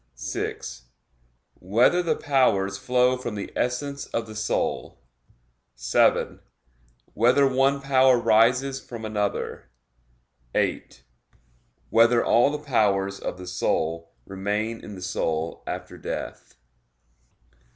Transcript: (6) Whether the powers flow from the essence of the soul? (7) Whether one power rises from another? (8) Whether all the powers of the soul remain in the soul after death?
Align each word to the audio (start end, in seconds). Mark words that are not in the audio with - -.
(6) 0.15 0.87
Whether 1.59 2.01
the 2.01 2.15
powers 2.15 2.75
flow 2.75 3.17
from 3.17 3.35
the 3.35 3.53
essence 3.55 4.07
of 4.07 4.25
the 4.25 4.35
soul? 4.35 4.99
(7) 5.75 6.39
Whether 7.13 7.47
one 7.47 7.81
power 7.81 8.17
rises 8.17 8.79
from 8.79 9.05
another? 9.05 9.69
(8) 10.55 11.03
Whether 11.91 12.25
all 12.25 12.49
the 12.49 12.57
powers 12.57 13.19
of 13.19 13.37
the 13.37 13.45
soul 13.45 14.11
remain 14.25 14.81
in 14.83 14.95
the 14.95 15.03
soul 15.03 15.61
after 15.67 15.99
death? 15.99 16.55